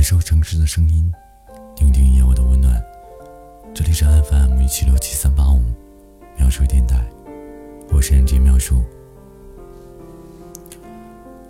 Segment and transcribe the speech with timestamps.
[0.00, 1.12] 感受城市的声音，
[1.76, 2.82] 听听夜晚的温暖。
[3.74, 5.60] 这里是 FM 一七六七三八五，
[6.38, 7.06] 描述电台，
[7.90, 8.82] 我是人杰描述。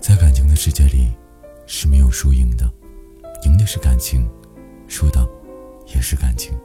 [0.00, 1.08] 在感情的世界里，
[1.66, 2.72] 是没有输赢的，
[3.42, 4.30] 赢的是感情，
[4.86, 5.28] 输的
[5.92, 6.56] 也是感情。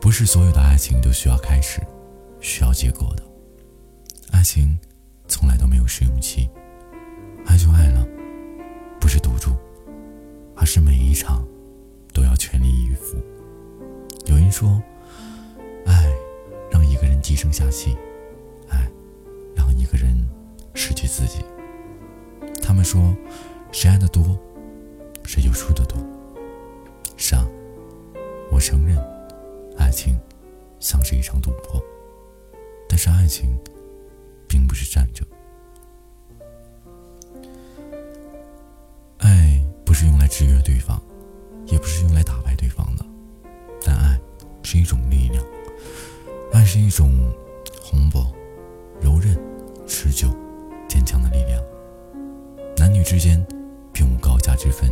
[0.00, 1.80] 不是所有的爱情都需要开始，
[2.40, 3.22] 需要结果的。
[4.32, 4.76] 爱情
[5.28, 6.50] 从来都没有试用期，
[7.46, 8.04] 爱就爱了，
[8.98, 9.56] 不是赌注。
[10.56, 11.46] 而是每一场
[12.12, 13.16] 都要全力以赴。
[14.26, 14.80] 有人说，
[15.86, 16.12] 爱
[16.70, 17.96] 让一个人低声下气，
[18.68, 18.90] 爱
[19.54, 20.16] 让一个人
[20.74, 21.44] 失去自己。
[22.62, 23.14] 他们说，
[23.72, 24.38] 谁爱的多，
[25.24, 25.98] 谁就输的多。
[27.16, 27.46] 是啊，
[28.50, 28.96] 我承认，
[29.76, 30.18] 爱情
[30.78, 31.82] 像是一场赌博，
[32.88, 33.56] 但是爱情
[34.46, 35.26] 并不是战争。
[40.32, 40.98] 制约对方，
[41.66, 43.04] 也不是用来打败对方的。
[43.84, 44.18] 但爱
[44.62, 45.44] 是一种力量，
[46.54, 47.30] 爱是一种
[47.82, 48.32] 宏博、
[48.98, 49.38] 柔韧、
[49.86, 50.34] 持久、
[50.88, 51.62] 坚强的力量。
[52.78, 53.46] 男女之间
[53.92, 54.90] 并无高下之分，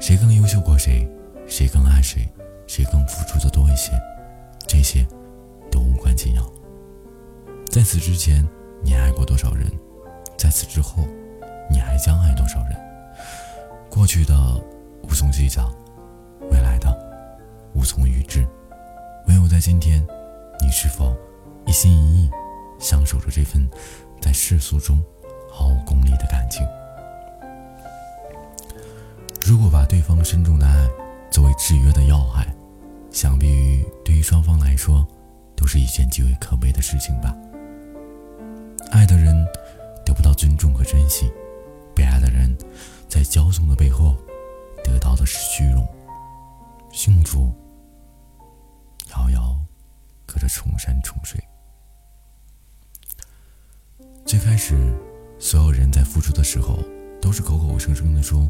[0.00, 1.08] 谁更优秀过谁，
[1.46, 2.28] 谁更爱谁，
[2.66, 3.92] 谁更付出的多一些，
[4.66, 5.06] 这些
[5.70, 6.44] 都无关紧要。
[7.70, 8.44] 在此之前，
[8.82, 9.70] 你爱过多少人？
[10.36, 11.06] 在此之后，
[11.70, 12.85] 你还将爱多少人？
[13.96, 14.34] 过去的
[15.04, 15.72] 无从计较，
[16.50, 16.94] 未来的
[17.72, 18.46] 无从预知，
[19.26, 20.06] 唯有在今天，
[20.60, 21.16] 你是否
[21.64, 22.30] 一心一意
[22.78, 23.66] 享受着这份
[24.20, 25.02] 在世俗中
[25.50, 26.62] 毫无功利的感情？
[29.40, 30.86] 如果把对方深重的爱
[31.30, 32.46] 作为制约的要害，
[33.10, 35.06] 想必对于双方来说
[35.56, 37.34] 都是一件极为可悲的事情吧。
[38.90, 39.34] 爱的人
[40.04, 41.32] 得不到尊重和珍惜，
[43.16, 44.14] 在骄纵的背后，
[44.84, 45.88] 得到的是虚荣。
[46.92, 47.50] 幸福
[49.10, 49.56] 遥遥
[50.26, 51.42] 隔着重山重水。
[54.26, 54.94] 最开始，
[55.38, 56.78] 所有人在付出的时候，
[57.18, 58.46] 都是口口声声的说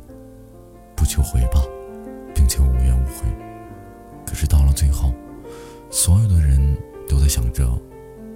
[0.97, 1.65] 不求回报，
[2.35, 3.25] 并且无怨无悔。
[4.27, 5.15] 可是到了最后，
[5.93, 6.77] 所有的人
[7.09, 7.81] 都在想着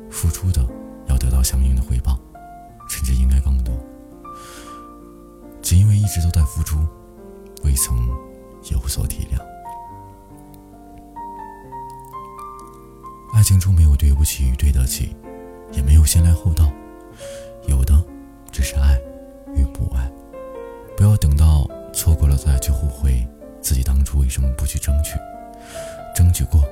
[0.09, 0.65] 付出的
[1.09, 2.17] 要得到相应的回报，
[2.89, 3.75] 甚至应该更多。
[5.71, 6.85] 只因为一直都在付出，
[7.63, 7.97] 未曾
[8.73, 9.41] 有所体谅。
[13.33, 15.15] 爱情中没有对不起与对得起，
[15.71, 16.69] 也没有先来后到，
[17.69, 17.95] 有的
[18.51, 18.99] 只是爱
[19.55, 20.11] 与不爱。
[20.97, 23.25] 不要等到错过了再去后悔
[23.61, 25.17] 自己当初为什么不去争取，
[26.17, 26.65] 争取过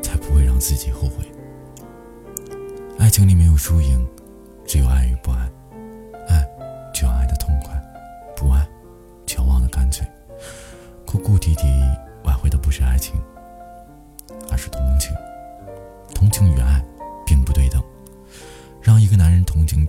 [0.00, 1.30] 才不会让自己后悔。
[2.98, 4.08] 爱情里没有输赢，
[4.66, 5.46] 只有爱与不爱。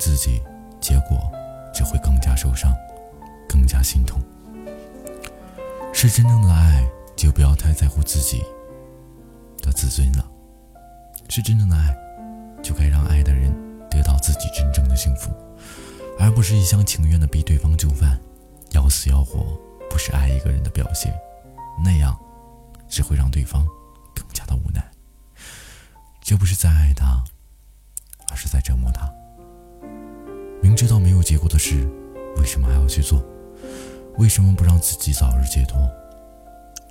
[0.07, 0.41] 自己，
[0.79, 1.19] 结果
[1.73, 2.73] 只会更加受伤，
[3.45, 4.22] 更加心痛。
[5.94, 6.88] 是真正的爱，
[7.18, 8.41] 就不要太在乎自己
[9.62, 10.25] 的自尊了。
[11.28, 11.94] 是真正的爱，
[12.63, 13.51] 就该让爱的人
[13.90, 15.29] 得到自己真正的幸福，
[16.18, 18.18] 而不是一厢情愿的逼对方就范。
[18.72, 21.13] 要死要活不是爱一个人的表现，
[21.84, 22.18] 那样
[22.88, 23.68] 只会让对方
[24.16, 24.81] 更加的无奈。
[26.22, 27.22] 这不是在爱他，
[28.31, 29.12] 而是在折磨他。
[30.77, 31.89] 知道没有结果的事，
[32.35, 33.19] 为什么还要去做？
[34.19, 35.75] 为什么不让自己早日解脱？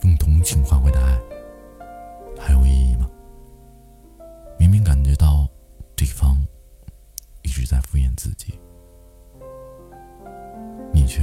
[0.02, 1.16] 用同情换回的爱，
[2.36, 3.08] 还有意义吗？
[4.58, 5.48] 明明感觉到
[5.94, 6.36] 对方
[7.42, 8.58] 一直在敷衍自己，
[10.92, 11.22] 你却……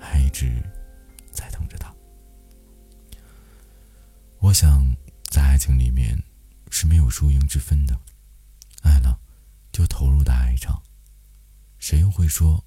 [0.00, 0.50] 还一直
[1.30, 1.94] 在等着他。
[4.38, 4.82] 我想，
[5.28, 6.18] 在爱情里面
[6.70, 7.94] 是没有输赢之分的，
[8.82, 9.18] 爱了
[9.70, 10.80] 就投入的爱一场。
[11.86, 12.64] 谁又会说，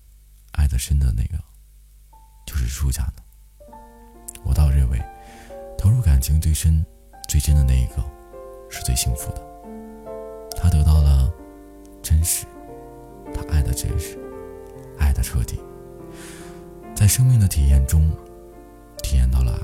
[0.52, 1.44] 爱的深的那个
[2.46, 3.24] 就是输家呢？
[4.46, 5.04] 我倒认为，
[5.76, 6.86] 投入感情最深、
[7.28, 7.96] 最真的那一个
[8.70, 9.42] 是最幸福的。
[10.56, 11.34] 他得到了
[12.04, 12.46] 真实，
[13.34, 14.20] 他爱的真实，
[15.00, 15.60] 爱的彻底。
[16.96, 18.16] 在生命的体验中，
[19.02, 19.60] 体验到了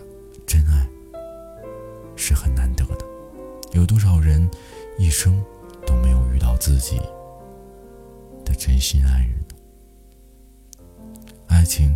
[0.48, 0.90] 真爱
[2.16, 3.06] 是很难得的。
[3.74, 4.50] 有多少人
[4.98, 5.46] 一生
[5.86, 6.98] 都没有遇到自己
[8.44, 9.43] 的真心爱人？
[11.54, 11.96] 爱情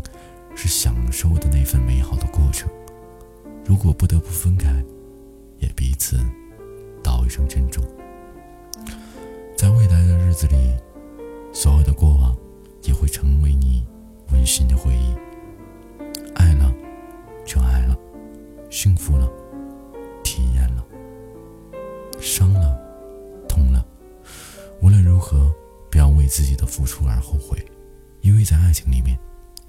[0.56, 2.69] 是享受的那份美好的过程。
[3.65, 4.71] 如果不得不分开，
[5.57, 6.19] 也彼此
[7.04, 7.83] 道一声珍重。
[9.57, 10.56] 在未来的日子里，
[11.51, 12.38] 所有的过往
[12.83, 13.83] 也会成为你
[14.31, 15.15] 温馨的回忆。
[16.36, 16.71] 爱了。
[17.45, 17.98] 就爱了
[18.69, 19.25] 幸福了，
[20.21, 20.86] 体验了，
[22.19, 22.77] 伤了，
[23.48, 23.86] 痛了。
[24.81, 25.50] 无论如何，
[25.89, 27.57] 不要为自己的付出而后悔，
[28.19, 29.18] 因为在爱情里面，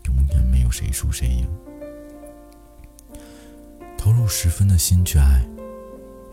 [0.09, 1.47] 永远没有谁输谁赢。
[3.97, 5.47] 投入十分的心去爱，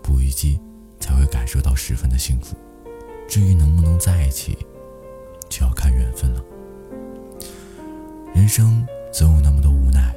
[0.02, 0.60] 不虞姬
[1.00, 2.56] 才会感受到十分的幸福。
[3.28, 4.58] 至于能不能在一起，
[5.50, 6.44] 就要看缘分了。
[8.34, 10.16] 人生总有那么多无奈，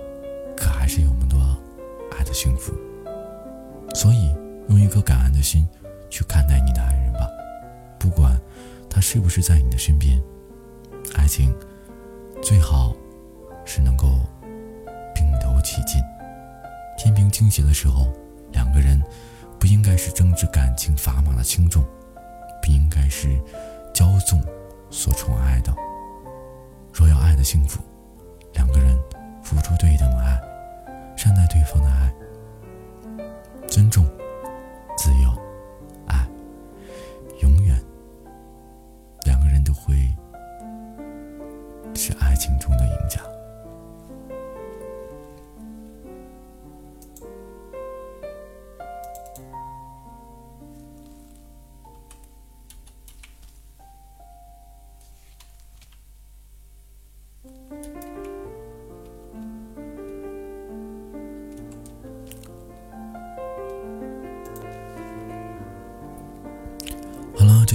[0.57, 1.39] 可还是有那么多。
[2.19, 2.73] 爱的幸福，
[3.95, 4.35] 所以
[4.69, 5.65] 用一颗感恩的心
[6.11, 7.21] 去看待你的爱人吧，
[7.97, 8.37] 不管
[8.91, 10.21] 他是不是在你的身边，
[11.15, 11.55] 爱情
[12.43, 12.97] 最好
[13.69, 14.19] 是能够
[15.15, 16.03] 并头齐进。
[16.97, 18.11] 天平倾斜的时候，
[18.51, 19.01] 两个人
[19.61, 21.85] 不应该是争执感情砝码的轻重，
[22.63, 23.39] 不应该是
[23.93, 24.43] 骄纵
[24.91, 25.73] 所宠爱的。
[26.91, 27.83] 若要爱的幸福，
[28.55, 28.99] 两个人
[29.43, 30.41] 付出对等的爱。
[31.15, 32.15] 善待对方的爱，
[33.67, 34.07] 尊重、
[34.97, 35.31] 自由、
[36.07, 36.25] 爱，
[37.43, 37.77] 永远，
[39.25, 39.97] 两个人都会
[41.97, 43.21] 是爱情中的赢家。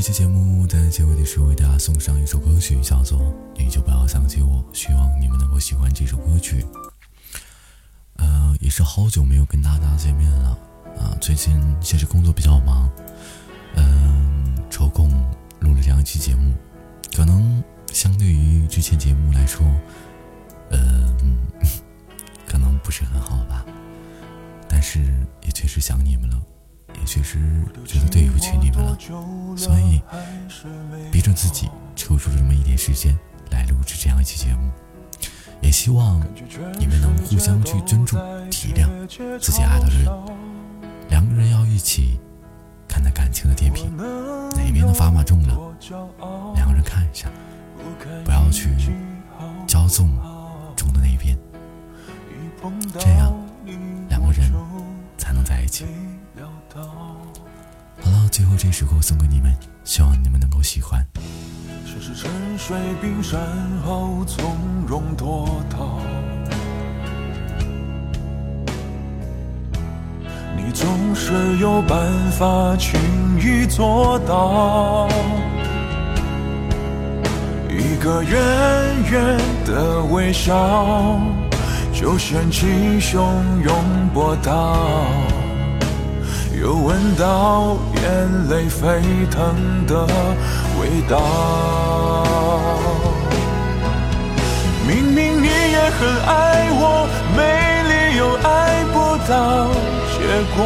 [0.03, 3.21] 期节目在结尾的时候为大家送上一首歌曲，叫做
[3.55, 6.65] 《你就不要想起我》，希望你们能够喜欢这首歌曲。
[8.17, 10.59] 呃，也是好久没有跟大家见面了
[10.99, 12.91] 啊，最近其实工作比较忙，
[13.77, 15.09] 嗯，抽空
[15.61, 16.53] 录了这样一期节目，
[17.15, 17.63] 可能
[17.93, 19.65] 相对于之前节目来说，
[20.71, 21.37] 嗯，
[22.45, 23.65] 可能不是很好吧，
[24.67, 24.99] 但是
[25.43, 26.37] 也确实想你们了。
[26.99, 27.39] 也确实
[27.85, 28.95] 觉得对不起你们了，
[31.33, 33.17] 自己抽出这么一点时间
[33.51, 34.69] 来录制这样一期节目。
[35.61, 36.19] 也希望
[36.77, 38.19] 你们能互相去尊重、
[38.49, 38.87] 体谅
[39.39, 40.05] 自己爱的人。
[41.09, 42.19] 两个人要一起
[42.87, 45.57] 看待感情的天平，哪边的砝码重了，
[46.55, 47.29] 两个人看一下，
[48.25, 48.69] 不要去
[49.65, 50.09] 骄纵
[50.75, 51.37] 重的那边，
[52.99, 53.33] 这样
[54.09, 54.51] 两个人
[55.17, 55.85] 才能在一起。
[58.33, 61.05] 最后这首歌送给你们，希望你们能够喜欢。
[61.85, 63.39] 谁是沉睡冰山
[63.85, 64.57] 后从
[64.87, 65.99] 容脱逃？
[70.57, 72.99] 你总是有办法轻
[73.39, 75.07] 易做到。
[77.69, 78.33] 一个远
[79.11, 81.19] 远的微笑，
[81.93, 82.65] 就掀起
[82.99, 83.21] 汹
[83.63, 83.75] 涌
[84.11, 84.75] 波涛。
[86.61, 89.01] 又闻到眼泪沸
[89.31, 90.05] 腾的
[90.79, 91.17] 味道。
[94.87, 97.41] 明明你也很爱我，没
[97.89, 98.95] 理由爱不
[99.27, 99.31] 到
[100.13, 100.17] 结
[100.55, 100.59] 果。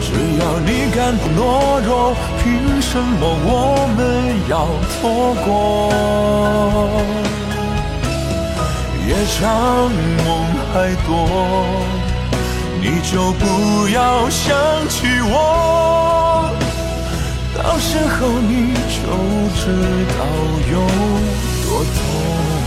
[0.00, 0.06] 只
[0.38, 1.40] 要你敢不懦
[1.84, 3.52] 弱，凭什么我
[3.96, 3.98] 们
[4.48, 4.54] 要
[4.94, 5.48] 错过？
[9.08, 9.42] 夜长
[10.24, 10.26] 梦
[10.72, 10.74] 还
[11.06, 11.08] 多。
[12.90, 14.56] 你就不要想
[14.88, 16.50] 起我，
[17.54, 19.02] 到时候你就
[19.60, 19.62] 知
[20.16, 20.24] 道
[20.72, 20.80] 有
[21.64, 22.57] 多痛。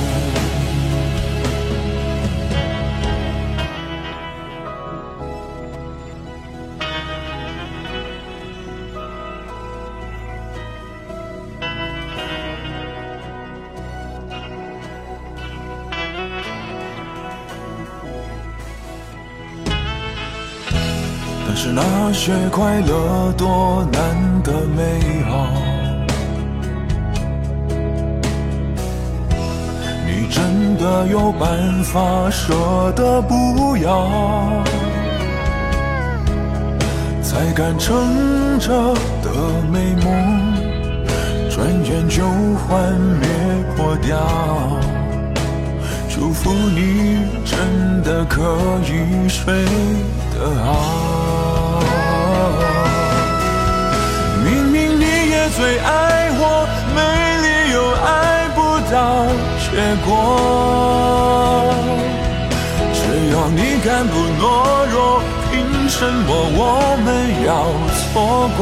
[21.63, 24.01] 是那些快乐多难
[24.41, 25.45] 得美好，
[30.07, 34.63] 你真的有办法舍得不要？
[37.21, 39.29] 才敢撑着的
[39.71, 40.11] 美梦，
[41.47, 42.23] 转眼就
[42.57, 43.29] 幻灭
[43.77, 44.17] 破掉。
[46.09, 48.41] 祝福你真的可
[48.83, 49.63] 以睡
[50.33, 51.00] 得好。
[55.51, 56.43] 最爱我，
[56.95, 56.99] 没
[57.43, 58.57] 理由爱不
[58.89, 59.27] 到
[59.59, 59.69] 结
[60.05, 60.09] 果。
[62.93, 62.99] 只
[63.33, 64.41] 要你敢不懦
[64.91, 65.53] 弱，凭
[65.89, 66.59] 什么我
[67.03, 67.07] 们
[67.45, 67.49] 要
[67.99, 68.61] 错过？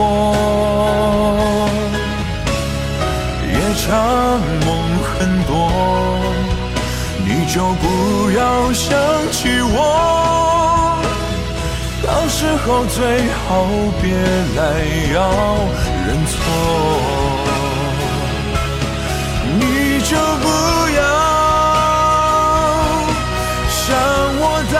[3.54, 3.54] 夜
[3.86, 3.88] 长
[4.66, 4.68] 梦
[5.06, 5.10] 很
[5.46, 5.50] 多，
[7.24, 7.84] 你就不
[8.32, 8.40] 要
[8.74, 8.88] 想
[9.32, 9.78] 起我。
[12.02, 12.98] 到时候最
[13.46, 13.48] 好
[14.02, 14.04] 别
[14.58, 14.60] 来
[15.14, 15.18] 要
[16.10, 16.34] 认错。
[19.60, 19.62] 你
[20.02, 20.46] 就不
[20.98, 21.02] 要
[23.70, 23.78] 想
[24.40, 24.76] 我到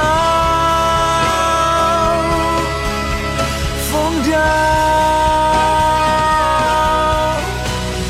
[3.86, 3.90] 疯
[4.26, 4.28] 掉。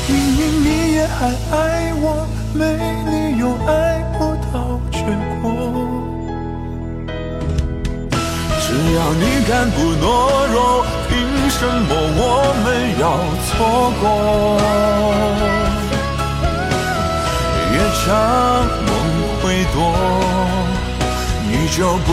[0.08, 1.18] 明明你也还
[1.52, 1.54] 爱
[2.00, 2.04] 我，
[2.54, 2.58] 没
[3.10, 3.70] 理由爱
[4.16, 4.18] 不
[4.50, 4.54] 到
[4.90, 4.96] 结
[5.42, 5.44] 果。
[8.62, 10.02] 只要你敢不懦
[10.52, 10.56] 弱，
[11.08, 11.10] 凭
[11.50, 12.20] 什么我
[12.64, 12.66] 们
[13.00, 13.16] 要
[13.46, 14.60] 错过？
[17.72, 18.06] 夜长
[18.86, 18.88] 梦
[19.40, 19.42] 会
[19.72, 19.76] 多，
[21.48, 22.08] 你就不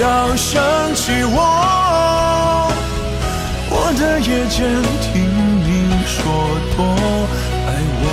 [0.00, 0.48] 要想
[0.94, 1.36] 起我。
[3.68, 4.58] 我的夜间
[5.02, 5.12] 听
[5.60, 5.68] 你
[6.06, 6.16] 说
[6.74, 6.78] 多
[7.66, 7.68] 爱
[8.02, 8.04] 我。